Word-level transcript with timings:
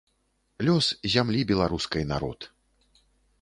Лёс 0.67 0.87
зямлі 1.15 1.41
беларускай 1.51 2.03
народ. 2.13 2.39